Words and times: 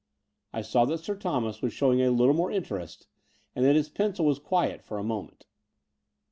I 0.51 0.63
saw 0.63 0.85
that 0.85 0.97
Sir 1.01 1.15
Thomas 1.15 1.61
was 1.61 1.73
showing 1.73 2.01
a 2.01 2.09
little 2.09 2.33
more 2.33 2.49
interest, 2.49 3.05
and 3.55 3.63
that 3.63 3.75
his 3.75 3.87
pencil 3.89 4.25
was 4.25 4.39
quiet 4.39 4.81
for 4.81 4.97
a 4.97 5.03
mo 5.03 5.21
ment. 5.21 5.45